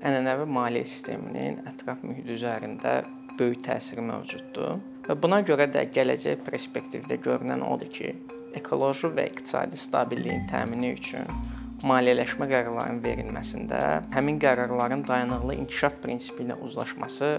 ənənəvi 0.00 0.46
maliyyə 0.48 0.88
sisteminin 0.88 1.60
ətraf 1.68 2.00
mühit 2.06 2.28
üzərində 2.32 3.00
böyük 3.38 3.62
təsiri 3.66 4.04
mövcuddur. 4.04 4.80
Və 5.06 5.16
buna 5.20 5.40
görə 5.46 5.66
də 5.72 5.86
gələcək 5.94 6.44
perspektivdə 6.46 7.18
görünən 7.24 7.64
odur 7.66 7.90
ki, 7.92 8.14
ekoloji 8.56 9.10
və 9.16 9.28
iqtisadi 9.30 9.78
stabilliyin 9.78 10.46
təmini 10.50 10.94
üçün 10.96 11.28
maliyyələşmə 11.86 12.48
qərarlarının 12.50 13.00
verilməsində 13.04 13.78
həmin 14.14 14.40
qərarların 14.42 15.06
dayanıqlı 15.08 15.56
inkişaf 15.62 15.96
prinsipi 16.02 16.44
ilə 16.44 16.58
uzlaşması 16.66 17.30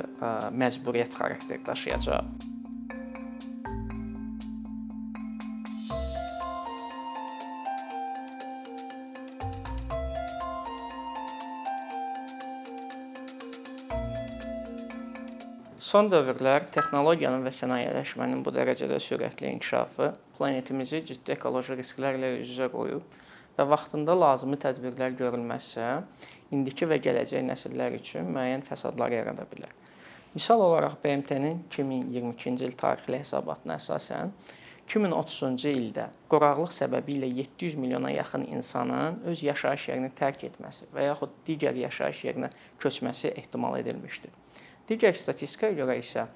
məcburiyyət 0.58 1.20
xarakteri 1.20 1.62
daşıyacaq. 1.68 2.51
Son 15.82 16.12
dövrlər 16.14 16.68
texnologiyanın 16.70 17.42
və 17.42 17.50
sənayeleşmənin 17.58 18.44
bu 18.46 18.52
dərəcədə 18.54 19.00
sürətli 19.02 19.48
inkişafı 19.50 20.12
planetimizi 20.36 21.00
ciddi 21.10 21.34
ekoloji 21.34 21.74
risklərlə 21.80 22.30
üz-üzə 22.36 22.68
qoyub 22.70 23.16
və 23.56 23.66
vaxtında 23.72 24.14
lazımi 24.14 24.60
tədbirlər 24.62 25.16
görülməzsə, 25.18 25.88
indiki 26.54 26.86
və 26.86 27.02
gələcək 27.02 27.42
nəsillər 27.50 27.98
üçün 27.98 28.30
müəyyən 28.30 28.62
fəsadlar 28.70 29.18
yarada 29.18 29.48
bilər. 29.50 29.74
Misal 30.36 30.62
olaraq 30.68 31.02
BMT-nin 31.02 31.64
2022-ci 31.74 32.70
il 32.70 32.78
tarixli 32.78 33.24
hesabatına 33.24 33.82
əsasən 33.82 34.38
2030-cu 34.86 35.74
ildə 35.82 36.12
quraqlıq 36.30 36.78
səbəbilə 36.78 37.34
700 37.42 37.82
milyona 37.82 38.14
yaxın 38.14 38.46
insanın 38.54 39.24
öz 39.34 39.48
yaşayış 39.50 39.90
yerini 39.96 40.14
tərk 40.14 40.46
etməsi 40.52 40.94
və 40.94 41.10
yaxud 41.10 41.40
digər 41.50 41.86
yaşayış 41.90 42.26
yerinə 42.30 42.54
köçməsi 42.78 43.34
ehtimal 43.34 43.82
edilmişdir. 43.82 44.30
Digər 44.90 45.16
statistikaya 45.18 45.76
görə 45.78 45.98
isə 46.02 46.28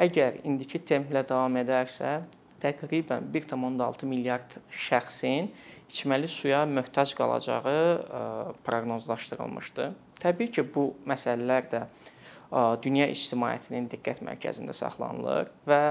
əgər 0.00 0.42
indiki 0.48 0.80
templə 0.82 1.22
davam 1.28 1.56
edərsə, 1.60 2.22
təqribən 2.62 3.26
1.6 3.34 4.06
milyard 4.06 4.56
şəxsin 4.70 5.48
içməli 5.90 6.28
suya 6.30 6.62
möhtac 6.70 7.14
qalacağı 7.18 7.80
proqnozlaşdırılmışdı. 8.66 9.88
Təbii 10.22 10.52
ki, 10.54 10.62
bu 10.74 10.92
məsələlər 11.10 11.66
də 11.72 11.82
dünya 12.84 13.08
ictimaiyyətinin 13.10 13.88
diqqət 13.90 14.22
mərkəzində 14.28 14.76
saxlanılır 14.76 15.50
və 15.66 15.82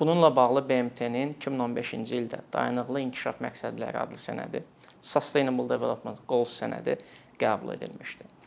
bununla 0.00 0.32
bağlı 0.34 0.64
BMT-nin 0.66 1.36
2015-ci 1.36 2.18
ildə 2.24 2.42
dayanıqlı 2.52 3.04
inkişaf 3.06 3.42
məqsədləri 3.44 4.00
adlı 4.00 4.18
sənədi, 4.18 4.64
Sustainable 5.00 5.68
Development 5.70 6.18
Goals 6.28 6.58
sənədi 6.62 6.98
qəbul 7.38 7.76
edilmişdi. 7.76 8.39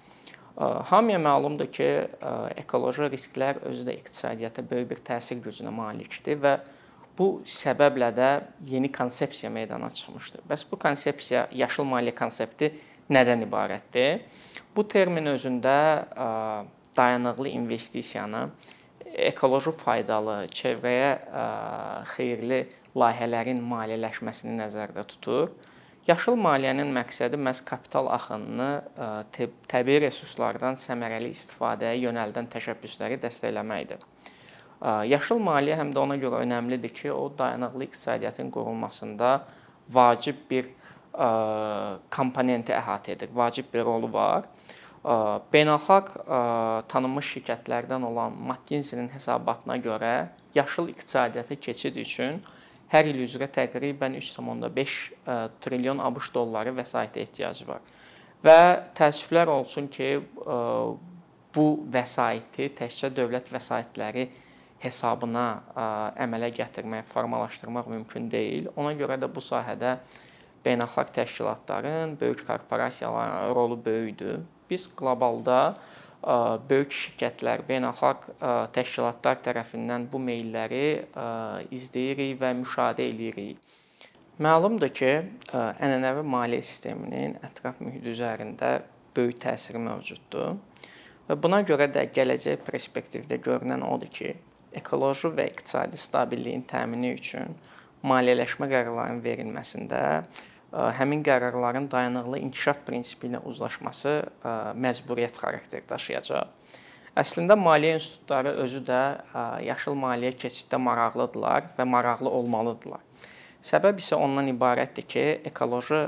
Hamıya 0.56 1.18
məlumdur 1.18 1.70
ki, 1.74 1.90
ekoloji 2.62 3.10
risklər 3.10 3.64
özü 3.66 3.88
də 3.88 3.96
iqtisadiyyata 3.98 4.62
böyük 4.70 4.92
bir 4.92 5.00
təsir 5.08 5.40
gücünə 5.42 5.74
malikdir 5.74 6.38
və 6.44 6.60
bu 7.18 7.28
səbəblə 7.46 8.10
də 8.14 8.30
yeni 8.70 8.92
konsepsiya 8.94 9.50
meydana 9.54 9.90
çıxmışdır. 9.90 10.46
Bəs 10.50 10.66
bu 10.70 10.78
konsepsiya 10.82 11.48
yaşıl 11.52 11.90
maliyyə 11.90 12.14
konsepti 12.18 12.70
nədən 13.10 13.48
ibarətdir? 13.48 14.22
Bu 14.76 14.86
termin 14.88 15.34
özündə 15.34 15.78
dayanıqlı 16.98 17.50
investisiyanı, 17.50 18.48
ekoloji 19.14 19.74
faydalı, 19.78 20.40
çevrəyə 20.54 21.12
xeyirli 22.14 22.64
layihələrin 22.98 23.62
maliyyələşməsini 23.74 24.58
nəzərdə 24.62 25.06
tutur 25.10 25.54
Yaşıl 26.04 26.36
maliyyənin 26.36 26.90
məqsədi 26.92 27.38
məhz 27.40 27.62
kapital 27.64 28.10
axınını 28.12 28.72
təbii 29.72 30.02
resurslardan 30.04 30.76
səmərəli 30.76 31.30
istifadəyə 31.32 31.96
yönəldən 32.02 32.50
təşəbbüsləri 32.52 33.22
dəstəkləməkdir. 33.24 34.02
Yaşıl 35.08 35.40
maliyyə 35.40 35.78
həm 35.80 35.94
də 35.96 36.02
ona 36.02 36.18
görə 36.20 36.42
önəmlidir 36.44 36.92
ki, 36.92 37.12
o 37.12 37.32
dayanıqlı 37.40 37.88
iqtisadiyyatın 37.88 38.52
qurulmasında 38.52 39.30
vacib 39.96 40.44
bir 40.50 40.68
komponenti 42.12 42.76
əhatə 42.76 43.16
edir, 43.16 43.32
vacib 43.32 43.72
bir 43.72 43.86
rolu 43.88 44.12
var. 44.12 44.50
Beynəlxalq 45.56 46.12
tanınmış 46.92 47.32
şirkətlərdən 47.38 48.04
olan 48.10 48.36
McKinsey-nin 48.50 49.08
hesabatına 49.16 49.80
görə 49.88 50.14
yaşıl 50.56 50.92
iqtisadiyyata 50.92 51.56
keçid 51.56 51.96
üçün 51.96 52.44
hər 52.94 53.10
il 53.10 53.24
üzrə 53.26 53.48
təqribən 53.50 54.18
3.5 54.20 54.94
e, 55.26 55.38
trilyon 55.66 56.02
ABŞ 56.06 56.30
dolları 56.36 56.74
vəsaitə 56.78 57.24
ehtiyacı 57.24 57.68
var. 57.68 57.82
Və 58.46 58.58
təəssüflər 58.98 59.50
olsun 59.50 59.90
ki, 59.94 60.10
e, 60.22 60.58
bu 61.54 61.68
vəsaiti 61.94 62.70
təkcə 62.78 63.10
dövlət 63.18 63.50
vəsaitləri 63.54 64.28
hesabına 64.84 65.48
e, 65.56 65.88
əmələ 66.28 66.52
gətirmək, 66.60 67.10
formalaşdırmaq 67.14 67.90
mümkün 67.96 68.30
deyil. 68.32 68.70
Ona 68.78 68.94
görə 69.00 69.18
də 69.22 69.32
bu 69.32 69.42
sahədə 69.42 69.98
beynəlxalq 70.64 71.12
təşkilatların, 71.18 72.18
böyük 72.22 72.46
korporasiyaların 72.48 73.56
rolu 73.56 73.80
böyükdür. 73.86 74.44
Biz 74.70 74.88
qlobalda 74.96 75.76
böyük 76.70 76.94
şirkətlər, 76.96 77.64
beynəlxalq 77.68 78.28
təşkilatlar 78.76 79.42
tərəfindən 79.46 80.08
bu 80.12 80.22
meylləri 80.24 80.86
izləyirik 81.76 82.38
və 82.42 82.54
müşahidə 82.62 83.06
eləyirik. 83.12 83.58
Məlumdur 84.44 84.90
ki, 84.90 85.12
ənənəvi 85.54 86.24
maliyyə 86.26 86.66
sisteminin 86.66 87.36
ətraf 87.46 87.82
mühit 87.84 88.08
üzərində 88.10 88.80
böyük 89.14 89.44
təsiri 89.44 89.82
mövcuddur. 89.84 90.56
Və 91.28 91.38
buna 91.40 91.62
görə 91.68 91.86
də 91.94 92.08
gələcək 92.16 92.64
perspektivdə 92.66 93.38
görünən 93.44 93.86
odur 93.86 94.10
ki, 94.12 94.34
ekoloji 94.74 95.30
və 95.38 95.46
iqtisadi 95.52 96.00
stabilliyin 96.02 96.66
təmini 96.68 97.14
üçün 97.14 97.54
maliyyələşmə 98.04 98.68
qərarlarının 98.72 99.22
verilməsində 99.24 100.00
həmin 100.74 101.22
qərarların 101.26 101.86
dayanıqlı 101.92 102.40
inkişaf 102.48 102.84
prinsipi 102.88 103.30
ilə 103.30 103.44
uzlaşması 103.46 104.14
məcburiyyət 104.74 105.38
xarakteri 105.38 105.86
daşıyacaq. 105.90 106.50
Əslində 107.14 107.54
maliyyə 107.54 108.00
institutları 108.00 108.56
özü 108.64 108.80
də 108.88 109.02
yaşıl 109.68 109.94
maliyyə 110.02 110.34
keçiddə 110.34 110.80
maraqlıdırlar 110.82 111.68
və 111.78 111.86
maraqlı 111.86 112.32
olmalıdırlar. 112.42 113.04
Səbəb 113.64 114.02
isə 114.02 114.18
ondan 114.20 114.50
ibarətdir 114.52 115.06
ki, 115.08 115.22
ekoloji 115.48 116.00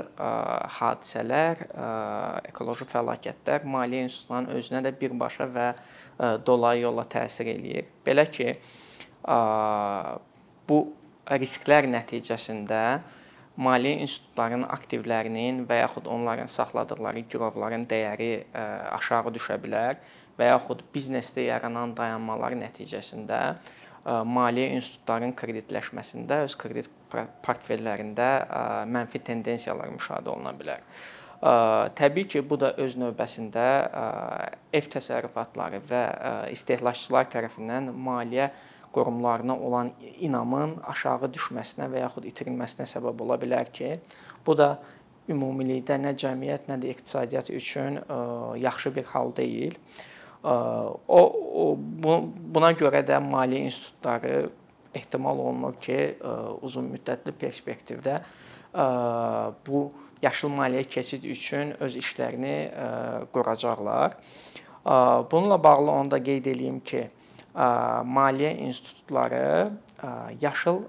hadisələr, 0.76 1.62
ekoloji 2.50 2.84
fəlakətlər 2.90 3.64
maliyyə 3.64 4.08
institutlarının 4.10 4.58
özünə 4.58 4.82
də 4.84 4.92
birbaşa 4.98 5.46
və 5.54 5.68
dolayı 6.44 6.82
yolla 6.82 7.06
təsir 7.08 7.48
eləyir. 7.54 7.86
Belə 8.04 8.26
ki, 8.28 8.48
bu 10.68 10.80
risklər 11.32 11.88
nəticəsində 11.94 12.82
maliyyə 13.60 14.04
institutlarının 14.04 14.68
aktivlərinin 14.72 15.64
və 15.68 15.80
yaxud 15.80 16.08
onların 16.12 16.50
saxladıkları 16.50 17.24
girovların 17.32 17.86
dəyəri 17.88 18.30
e, 18.36 18.64
aşağı 18.98 19.32
düşə 19.36 19.56
bilər 19.62 20.00
və 20.36 20.50
yaxud 20.50 20.84
biznesdə 20.94 21.46
yaranan 21.48 21.94
dayanmalar 21.96 22.56
nəticəsində 22.60 23.40
e, 23.48 23.56
maliyyə 24.36 24.76
institutlarının 24.76 25.36
kreditləşməsində 25.40 26.42
öz 26.46 26.56
kredit 26.60 26.90
portfellərində 27.46 28.30
e, 28.44 28.64
mənfi 28.92 29.24
tendensiyalar 29.24 29.92
müşahidə 29.94 30.34
oluna 30.34 30.56
bilər. 30.56 30.84
Təbii 31.36 32.24
ki, 32.32 32.40
bu 32.48 32.56
da 32.56 32.70
öz 32.80 32.94
növbəsində 32.96 33.64
ev 34.74 34.86
təsərrüfatları 34.94 35.82
və 35.84 36.00
istehlakçılar 36.54 37.28
tərəfindən 37.28 37.90
maliyyə 37.92 38.46
qurumlarına 38.92 39.58
olan 39.58 39.90
inamın 40.20 40.76
aşağı 40.86 41.30
düşməsinə 41.34 41.88
və 41.92 42.04
yaxud 42.04 42.26
itirilməsinə 42.28 42.86
səbəb 42.88 43.22
ola 43.24 43.36
bilər 43.40 43.72
ki, 43.72 43.94
bu 44.46 44.56
da 44.58 44.76
ümumilikdə 45.30 45.98
nə 46.00 46.14
cəmiyyət, 46.18 46.68
nə 46.70 46.78
də 46.82 46.92
iqtisadiyyat 46.94 47.50
üçün 47.54 47.98
ə, 48.00 48.18
yaxşı 48.62 48.92
bir 48.94 49.08
hal 49.10 49.32
deyil. 49.36 49.74
Ə, 50.44 50.54
o, 51.08 51.20
o 51.62 51.66
buna 51.76 52.72
görə 52.78 53.02
də 53.06 53.18
maliyyə 53.22 53.70
institutları 53.70 54.50
ehtimal 54.96 55.42
olunur 55.48 55.76
ki, 55.82 55.98
ə, 56.14 56.34
uzun 56.66 56.88
müddətli 56.94 57.34
perspektivdə 57.36 58.20
ə, 58.20 58.86
bu 59.66 59.88
yaşıl 60.22 60.54
maliyyə 60.54 60.86
keçid 60.88 61.26
üçün 61.28 61.74
öz 61.82 61.98
işlərini 62.00 62.56
ə, 62.70 62.88
quracaqlar. 63.34 64.16
Ə, 64.16 64.96
bununla 65.30 65.58
bağlı 65.62 65.90
onu 65.90 66.14
da 66.14 66.22
qeyd 66.22 66.46
eləyim 66.54 66.80
ki, 66.86 67.08
maliyyə 67.56 68.52
institutları 68.68 69.70
yaşıl 70.40 70.82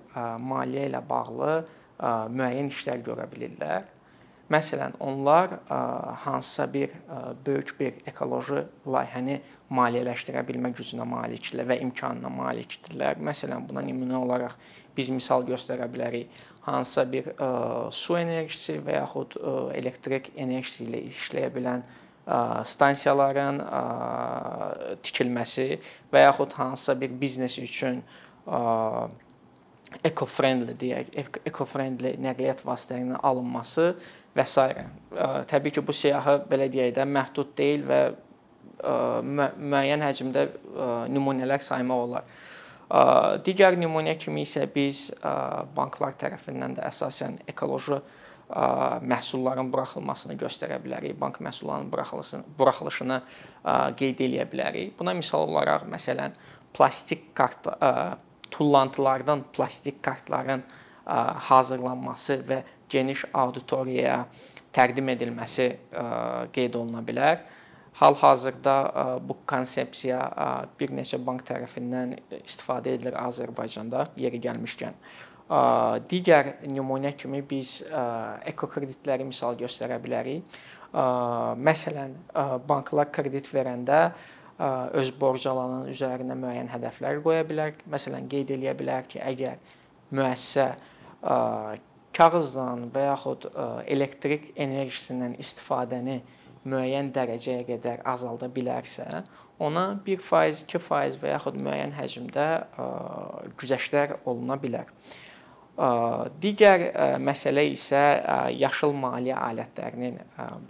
maliyyə 0.44 0.90
ilə 0.92 1.04
bağlı 1.10 1.54
müəyyən 2.36 2.68
işlər 2.74 3.06
görə 3.06 3.30
bilirlər. 3.32 3.88
Məsələn, 4.48 4.94
onlar 5.04 5.58
hansısa 6.24 6.74
bir 6.74 6.94
böyük 7.46 7.74
bir 7.80 7.98
ekoloji 8.08 8.62
layihəni 8.88 9.42
maliyyələşdirə 9.76 10.44
bilmə 10.48 10.72
gücünə 10.72 11.04
malikdirlər 11.04 11.68
və 11.68 11.80
imkanına 11.84 12.32
malikdirlər. 12.32 13.20
Məsələn, 13.20 13.66
buna 13.68 13.84
nümunə 13.84 14.16
olaraq 14.22 14.56
biz 14.96 15.12
misal 15.12 15.44
göstərə 15.48 15.90
bilərik. 15.92 16.32
Hansısa 16.64 17.04
bir 17.12 17.28
su 17.92 18.16
enerjisi 18.16 18.80
və 18.88 19.02
yaxud 19.02 19.36
elektrik 19.76 20.32
enerjisi 20.36 20.86
ilə 20.88 21.04
işləyə 21.12 21.52
bilən 21.52 21.84
stansiyaların 22.68 23.62
tikilməsi 25.06 25.80
və 26.12 26.26
yaxud 26.26 26.58
hansısa 26.60 26.98
bir 27.00 27.14
biznes 27.22 27.56
üçün 27.60 28.04
eco-friendly 30.04 30.76
deyək, 30.76 31.16
eco-friendly 31.48 32.18
nəqliyyat 32.20 32.66
vasitələrinin 32.68 33.22
alınması 33.24 33.94
və 34.36 34.46
s. 34.46 34.68
Təbii 35.48 35.72
ki, 35.78 35.84
bu 35.88 35.96
siyahı 35.96 36.42
belə 36.52 36.68
deyək 36.72 36.98
də 37.00 37.08
məhdud 37.08 37.56
deyil 37.58 37.88
və 37.88 38.02
müəyyən 38.84 40.04
həcmdə 40.04 40.48
nümunələr 41.14 41.64
saymaq 41.64 42.04
olar. 42.04 42.28
Digər 43.48 43.80
nümunə 43.80 44.18
kimi 44.20 44.44
isə 44.44 44.68
biz 44.72 45.10
banklar 45.76 46.14
tərəfindən 46.20 46.78
də 46.78 46.86
əsasən 46.92 47.40
ekoloji 47.52 48.02
məhsulların 48.48 49.68
buraxılmasını 49.74 50.38
göstərə 50.40 50.80
bilərik. 50.84 51.18
Bank 51.20 51.42
məhsullarının 51.44 51.92
buraxılışını 51.92 52.56
buraxılışını 52.60 53.22
qeyd 54.00 54.24
eləyə 54.24 54.48
bilərik. 54.52 54.94
Buna 55.00 55.14
misal 55.18 55.48
olaraq 55.50 55.84
məsələn 55.92 56.38
plastik 56.74 57.34
kart 57.36 57.68
tullantılardan 58.52 59.44
plastik 59.52 60.00
kartların 60.04 60.64
hazırlanması 61.50 62.42
və 62.48 62.62
geniş 62.90 63.26
auditoriyaya 63.34 64.26
təqdim 64.76 65.10
edilməsi 65.12 65.70
qeyd 66.56 66.76
oluna 66.80 67.04
bilər. 67.04 67.44
Hal-hazırda 67.98 68.74
bu 69.26 69.40
konsepsiya 69.50 70.20
bir 70.80 70.92
neçə 70.94 71.18
bank 71.26 71.42
tərəfindən 71.48 72.14
istifadə 72.44 72.94
edilir 72.94 73.18
Azərbaycanda 73.18 74.06
yeri 74.22 74.40
gəlmişkən. 74.44 74.94
Digər 75.48 76.58
nümunə 76.68 77.14
kimi 77.16 77.40
biz 77.48 77.80
ekokreditləri 78.52 79.24
misal 79.28 79.56
göstərə 79.60 79.96
bilərik. 80.04 80.60
Məsələn, 81.64 82.16
banklar 82.68 83.12
kredit 83.16 83.48
verəndə 83.54 84.02
öz 84.98 85.12
borc 85.20 85.46
alanın 85.48 85.88
üzərinə 85.92 86.36
müəyyən 86.36 86.72
hədəflər 86.74 87.22
qoya 87.24 87.46
bilər. 87.48 87.76
Məsələn, 87.88 88.28
qeyd 88.32 88.52
eləyə 88.58 88.74
bilər 88.76 89.08
ki, 89.08 89.22
əgər 89.24 89.60
müəssisə 90.18 90.68
kağızdan 92.18 92.88
və 92.92 93.06
yaxud 93.06 93.48
elektrik 93.88 94.52
enerjisindən 94.56 95.38
istifadəni 95.40 96.22
müəyyən 96.68 97.14
dərəcəyə 97.16 97.64
qədər 97.68 98.02
azalda 98.04 98.50
bilərsə, 98.52 99.24
ona 99.64 99.86
1%, 100.06 100.66
2% 100.68 101.22
və 101.22 101.32
yaxud 101.32 101.56
müəyyən 101.56 101.94
həcmdə 101.96 102.48
güzəştlər 103.62 104.18
oluna 104.26 104.58
bilər. 104.60 104.90
Digər 105.78 106.84
məsələ 107.22 107.68
isə 107.70 108.04
yaşıl 108.58 108.96
maliyyə 108.98 109.38
alətlərinin 109.52 110.18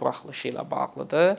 buraxılışı 0.00 0.50
ilə 0.50 0.64
bağlıdır. 0.68 1.38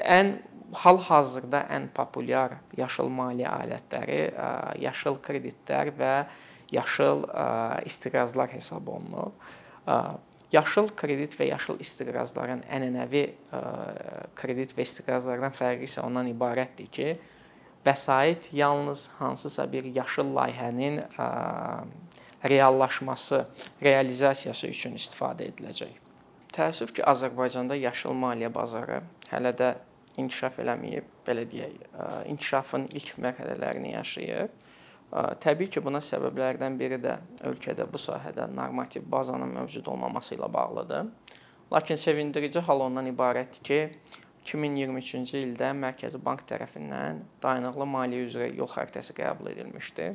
Ən 0.00 0.32
hal-hazırda 0.80 1.66
ən 1.76 1.90
populyar 1.94 2.56
yaşıl 2.78 3.12
maliyyə 3.12 3.52
alətləri 3.60 4.22
yaşıl 4.82 5.20
kreditlər 5.26 5.92
və 6.00 6.14
yaşıl 6.72 7.26
istiqrazlar 7.86 8.50
hesab 8.56 8.88
olunur. 8.88 9.36
Yaşıl 10.52 10.88
kredit 10.96 11.36
və 11.36 11.50
yaşıl 11.50 11.80
istiqrazların 11.82 12.64
ənənəvi 12.72 13.26
kredit 14.38 14.72
və 14.78 14.86
istiqrazlardan 14.86 15.52
fərqi 15.52 15.90
isə 15.90 16.04
ondan 16.06 16.30
ibarətdir 16.30 16.88
ki, 16.88 17.08
vəsait 17.86 18.48
yalnız 18.52 19.10
hansısa 19.18 19.66
bir 19.72 19.84
yaşıl 19.94 20.32
layihənin 20.38 21.02
reallaşması, 22.48 23.46
realizasiyası 23.82 24.70
üçün 24.70 24.96
istifadə 24.98 25.48
ediləcək. 25.50 25.94
Təəssüf 26.56 26.92
ki, 26.96 27.02
Azərbaycanda 27.04 27.76
yaşıl 27.76 28.14
maliyyə 28.16 28.52
bazarı 28.54 29.02
hələ 29.30 29.52
də 29.56 29.74
inkişaf 30.16 30.60
eləməyib, 30.62 31.08
belə 31.26 31.44
deyək, 31.50 31.74
inkişafın 32.32 32.86
ilk 32.96 33.18
mərhələlərini 33.20 33.92
yaşayır. 33.92 34.48
Təbii 35.42 35.68
ki, 35.70 35.82
buna 35.84 36.00
səbəblərdən 36.02 36.78
biri 36.80 36.98
də 37.02 37.18
ölkədə 37.50 37.84
bu 37.92 38.00
sahədə 38.00 38.48
normativ 38.50 39.04
bazanın 39.12 39.52
mövcud 39.60 39.86
olmaması 39.92 40.34
ilə 40.34 40.48
bağlıdır. 40.52 41.10
Lakin 41.72 42.00
sevindirici 42.00 42.62
hal 42.64 42.80
ondan 42.80 43.06
ibarətdir 43.10 43.62
ki, 43.66 43.80
2023-cü 44.46 45.40
ildə 45.42 45.72
Mərkəzi 45.74 46.18
Bank 46.22 46.44
tərəfindən 46.46 47.24
dayanıqlı 47.42 47.86
maliyyə 47.90 48.26
üzrə 48.28 48.50
yol 48.54 48.68
xəritəsi 48.70 49.14
qəbul 49.18 49.50
edilmişdi. 49.50 50.12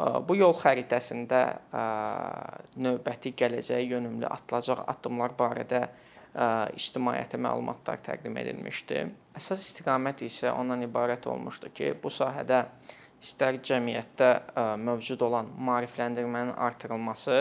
Bu 0.00 0.36
yol 0.38 0.54
xəritəsində 0.56 1.40
növbəti 2.80 3.34
gələcəyə 3.36 3.82
yönümlü 3.84 4.28
atılacaq 4.30 4.86
addımlar 4.88 5.34
barədə 5.36 5.82
ictimaiyyətə 6.78 7.40
məlumatlar 7.42 8.00
təqdim 8.06 8.38
edilmişdi. 8.40 9.02
Əsas 9.36 9.60
istiqamət 9.66 10.22
isə 10.24 10.54
ondan 10.54 10.86
ibarət 10.86 11.26
olmuşdu 11.28 11.72
ki, 11.74 11.90
bu 12.00 12.08
sahədə 12.14 12.62
istər 13.20 13.58
cəmiyyətdə 13.66 14.30
mövcud 14.80 15.20
olan 15.26 15.50
maarifləndirmənin 15.68 16.54
artırılması, 16.56 17.40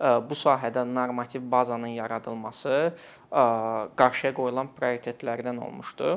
bu 0.00 0.34
sahədə 0.34 0.82
normativ 0.88 1.44
bazanın 1.50 1.94
yaradılması 1.94 2.72
qarşıya 3.30 4.34
qoyulan 4.34 4.72
prioritetlərdən 4.74 5.60
olmuşdu. 5.62 6.16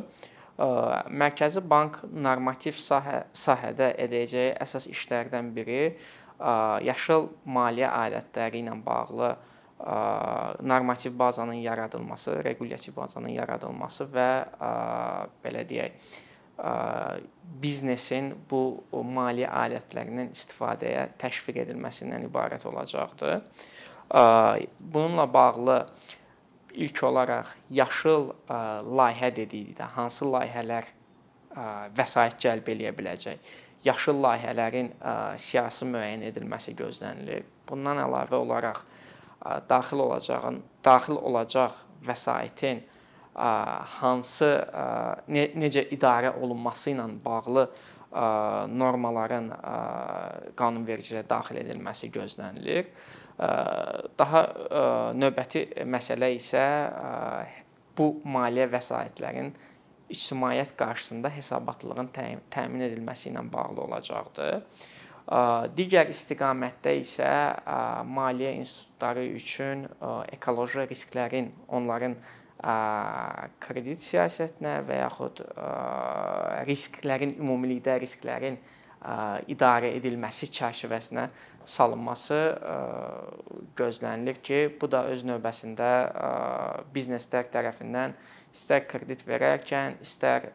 Mərkəzi 0.57 1.62
Bank 1.62 2.00
normativ 2.09 2.80
sahə 2.81 3.27
sahədə 3.33 3.92
edəcəyi 4.01 4.56
əsas 4.57 4.88
işlərdən 4.89 5.51
biri 5.54 5.83
yaşıl 6.88 7.30
maliyyə 7.45 7.92
alətləri 7.94 8.63
ilə 8.63 8.74
bağlı 8.86 9.36
normativ 10.65 11.13
bazanın 11.19 11.62
yaradılması, 11.62 12.44
requlyativ 12.45 12.95
bazanın 12.95 13.30
yaradılması 13.30 14.07
və 14.09 14.30
belə 15.44 15.62
deyək, 15.69 15.92
biznesin 17.62 18.31
bu 18.50 18.62
maliyyə 19.13 19.51
alətlərindən 19.54 20.33
istifadəyə 20.33 21.04
təşviq 21.21 21.62
edilməsindən 21.68 22.25
ibarət 22.25 22.65
olacaqdır. 22.65 23.44
Bununla 24.81 25.27
bağlı 25.33 25.77
ilk 26.78 27.04
olaraq 27.04 27.50
yaşıl 27.74 28.30
layihə 29.00 29.32
dedikdə 29.36 29.90
hansı 29.98 30.28
layihələr 30.30 30.88
vəsait 31.98 32.38
cəlb 32.42 32.70
eləyə 32.74 32.94
biləcək? 32.98 33.56
Yaşıl 33.86 34.22
layihələrin 34.24 34.92
siyasi 35.42 35.88
müəyyən 35.90 36.26
edilməsi 36.30 36.76
gözlənilir. 36.78 37.46
Bundan 37.70 38.02
əlavə 38.04 38.38
olaraq 38.40 38.84
daxil 39.70 40.02
olacağın, 40.06 40.62
daxil 40.86 41.18
olacaq 41.18 41.76
vəsaitin 42.06 42.81
hansı 44.00 44.50
ne, 45.30 45.44
necə 45.62 45.86
idarə 45.94 46.34
olunması 46.42 46.92
ilə 46.94 47.06
bağlı 47.24 47.68
normaların 48.74 49.52
qanunvericiliyə 50.57 51.26
daxil 51.30 51.62
edilməsi 51.62 52.10
gözlənilir. 52.14 52.90
Daha 53.38 54.44
növbəti 55.14 55.66
məsələ 55.86 56.32
isə 56.34 56.64
bu 57.98 58.08
maliyyə 58.26 58.66
vəsaitlərin 58.72 59.52
ictimaiyyət 60.10 60.72
qarşısında 60.80 61.30
hesabatlığın 61.36 62.10
təmin 62.14 62.86
edilməsi 62.88 63.30
ilə 63.30 63.44
bağlı 63.52 63.84
olacaqdır. 63.84 64.62
Digər 65.78 66.08
istiqamətdə 66.14 66.94
isə 67.02 67.30
maliyyə 68.08 68.54
institutları 68.62 69.26
üçün 69.36 69.84
ekoloji 70.32 70.88
risklərin, 70.88 71.52
onların 71.68 72.16
kredit 73.62 74.02
siyasətinə 74.02 74.80
və 74.88 75.02
yaxud 75.04 75.44
risklərin 76.66 77.36
ümumilikdə 77.38 78.00
risklərin 78.02 78.58
idarə 79.47 79.92
edilməsi 79.97 80.49
çərçivəsinə 80.51 81.27
salınması 81.68 82.39
gözlənilir 83.77 84.39
ki, 84.42 84.59
bu 84.81 84.89
da 84.92 85.04
öz 85.11 85.23
növbəsində 85.27 85.89
bizneslər 86.95 87.49
tərəfindən 87.54 88.16
istər 88.56 88.87
kredit 88.89 89.25
verərkən, 89.27 89.99
istər 90.01 90.49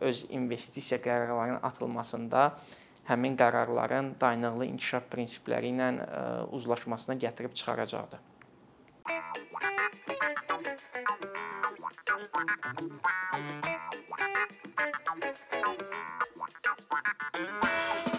öz 0.00 0.24
investisiya 0.30 1.00
qərarlarının 1.04 1.60
atılmasında 1.62 2.50
həmin 3.10 3.36
qərarların 3.36 4.14
dayanıqlı 4.20 4.70
inkişaf 4.72 5.08
prinsipləri 5.12 5.74
ilə 5.74 5.90
uzlaşmasına 6.54 7.18
gətirib 7.26 7.58
çıxaracaqdır. 7.58 8.20
Thank 12.22 12.50
you. 18.06 18.11